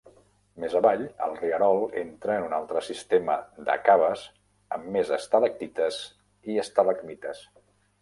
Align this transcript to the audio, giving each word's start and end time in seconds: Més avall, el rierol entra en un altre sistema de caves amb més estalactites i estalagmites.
Més 0.61 0.71
avall, 0.77 1.03
el 1.25 1.35
rierol 1.41 1.81
entra 2.05 2.39
en 2.41 2.47
un 2.47 2.57
altre 2.61 2.83
sistema 2.89 3.37
de 3.69 3.77
caves 3.91 4.27
amb 4.79 4.91
més 4.99 5.15
estalactites 5.23 6.05
i 6.55 6.63
estalagmites. 6.69 7.49